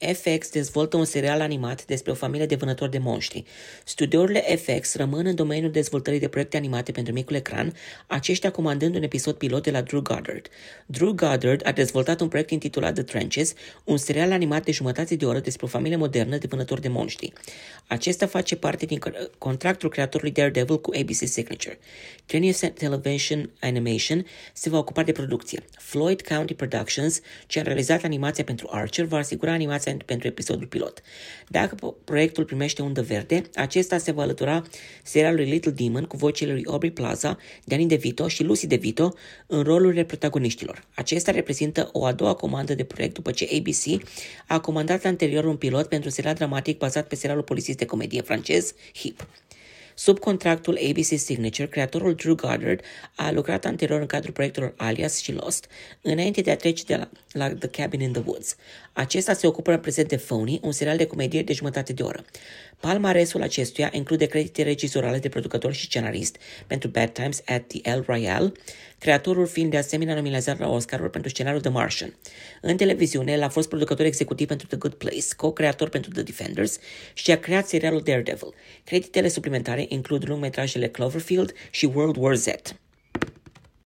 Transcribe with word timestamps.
FX 0.00 0.50
dezvoltă 0.50 0.96
un 0.96 1.04
serial 1.04 1.40
animat 1.40 1.84
despre 1.84 2.10
o 2.10 2.14
familie 2.14 2.46
de 2.46 2.54
vânători 2.54 2.90
de 2.90 2.98
monștri. 2.98 3.44
Studiourile 3.84 4.40
FX 4.40 4.94
rămân 4.94 5.26
în 5.26 5.34
domeniul 5.34 5.70
dezvoltării 5.70 6.20
de 6.20 6.28
proiecte 6.28 6.56
animate 6.56 6.92
pentru 6.92 7.12
micul 7.12 7.36
ecran, 7.36 7.74
aceștia 8.06 8.50
comandând 8.50 8.94
un 8.94 9.02
episod 9.02 9.34
pilot 9.34 9.62
de 9.62 9.70
la 9.70 9.80
Drew 9.80 10.00
Goddard. 10.00 10.48
Drew 10.86 11.12
Goddard 11.12 11.66
a 11.66 11.72
dezvoltat 11.72 12.20
un 12.20 12.28
proiect 12.28 12.50
intitulat 12.50 12.94
The 12.94 13.02
Trenches, 13.02 13.54
un 13.84 13.96
serial 13.96 14.32
animat 14.32 14.64
de 14.64 14.72
jumătate 14.72 15.16
de 15.16 15.26
oră 15.26 15.38
despre 15.38 15.66
o 15.66 15.68
familie 15.68 15.96
modernă 15.96 16.36
de 16.36 16.46
vânători 16.50 16.80
de 16.80 16.88
monștri. 16.88 17.32
Acesta 17.86 18.26
face 18.26 18.56
parte 18.56 18.86
din 18.86 18.98
contractul 19.38 19.88
creatorului 19.88 20.32
Daredevil 20.32 20.80
cu 20.80 20.92
ABC 21.00 21.14
Signature. 21.14 21.78
20th 22.34 22.72
Television 22.74 23.50
Animation 23.60 24.26
se 24.52 24.70
va 24.70 24.78
ocupa 24.78 25.02
de 25.02 25.12
producție. 25.12 25.62
Floyd 25.78 26.20
County 26.22 26.54
Productions, 26.54 27.20
ce 27.46 27.58
a 27.58 27.62
realizat 27.62 28.04
animația 28.04 28.44
pentru 28.44 28.68
Archer, 28.70 29.04
va 29.04 29.16
asigura 29.16 29.52
animația 29.52 29.89
pentru 29.96 30.26
episodul 30.26 30.66
pilot. 30.66 31.02
Dacă 31.48 31.94
proiectul 32.04 32.44
primește 32.44 32.82
undă 32.82 33.02
verde, 33.02 33.42
acesta 33.54 33.98
se 33.98 34.12
va 34.12 34.22
alătura 34.22 34.62
serialului 35.02 35.50
Little 35.50 35.70
Demon 35.70 36.04
cu 36.04 36.16
vocile 36.16 36.52
lui 36.52 36.64
Aubrey 36.66 36.90
Plaza, 36.90 37.38
Danny 37.64 37.86
DeVito 37.86 38.28
și 38.28 38.42
Lucy 38.42 38.66
DeVito 38.66 39.14
în 39.46 39.62
rolurile 39.62 40.04
protagoniștilor. 40.04 40.84
Acesta 40.94 41.32
reprezintă 41.32 41.88
o 41.92 42.04
a 42.04 42.12
doua 42.12 42.34
comandă 42.34 42.74
de 42.74 42.84
proiect 42.84 43.14
după 43.14 43.30
ce 43.30 43.48
ABC 43.58 44.02
a 44.46 44.60
comandat 44.60 45.04
anterior 45.04 45.44
un 45.44 45.56
pilot 45.56 45.86
pentru 45.86 46.08
un 46.08 46.14
serial 46.14 46.34
dramatic 46.34 46.78
bazat 46.78 47.06
pe 47.06 47.14
serialul 47.14 47.44
polițist 47.44 47.78
de 47.78 47.84
comedie 47.84 48.20
francez 48.20 48.74
Hip. 48.94 49.26
Sub 50.00 50.18
contractul 50.18 50.78
ABC 50.88 51.18
Signature, 51.18 51.68
creatorul 51.68 52.14
Drew 52.14 52.34
Goddard 52.34 52.80
a 53.14 53.30
lucrat 53.30 53.64
anterior 53.64 54.00
în 54.00 54.06
cadrul 54.06 54.32
proiectelor 54.32 54.74
Alias 54.76 55.18
și 55.18 55.32
Lost, 55.32 55.66
înainte 56.02 56.40
de 56.40 56.50
a 56.50 56.56
trece 56.56 56.84
de 56.86 56.96
la, 56.96 57.08
la 57.32 57.54
The 57.54 57.68
Cabin 57.68 58.00
in 58.00 58.12
the 58.12 58.22
Woods. 58.24 58.56
Acesta 58.92 59.32
se 59.32 59.46
ocupă 59.46 59.72
în 59.72 59.80
prezent 59.80 60.08
de 60.08 60.16
Phony, 60.16 60.60
un 60.62 60.72
serial 60.72 60.96
de 60.96 61.06
comedie 61.06 61.42
de 61.42 61.52
jumătate 61.52 61.92
de 61.92 62.02
oră. 62.02 62.24
Palmaresul 62.80 63.42
acestuia 63.42 63.90
include 63.92 64.26
credite 64.26 64.62
regizorale 64.62 65.18
de 65.18 65.28
producător 65.28 65.72
și 65.72 65.84
scenarist 65.84 66.36
pentru 66.66 66.88
Bad 66.88 67.10
Times 67.10 67.42
at 67.46 67.66
the 67.66 67.80
El 67.82 68.04
Royale, 68.06 68.52
creatorul 69.00 69.46
fiind 69.46 69.70
de 69.70 69.76
asemenea 69.76 70.14
nominalizat 70.14 70.58
la 70.58 70.68
Oscar 70.68 71.08
pentru 71.08 71.30
scenariul 71.30 71.60
The 71.60 71.70
Martian. 71.70 72.14
În 72.60 72.76
televiziune, 72.76 73.32
el 73.32 73.42
a 73.42 73.48
fost 73.48 73.68
producător 73.68 74.06
executiv 74.06 74.46
pentru 74.46 74.66
The 74.66 74.76
Good 74.76 74.94
Place, 74.94 75.34
co-creator 75.36 75.88
pentru 75.88 76.10
The 76.10 76.22
Defenders 76.22 76.78
și 77.12 77.30
a 77.30 77.38
creat 77.38 77.68
serialul 77.68 78.00
Daredevil. 78.00 78.54
Creditele 78.84 79.28
suplimentare 79.28 79.86
includ 79.88 80.28
lungmetrajele 80.28 80.88
Cloverfield 80.88 81.52
și 81.70 81.84
World 81.84 82.16
War 82.16 82.34
Z. 82.34 82.48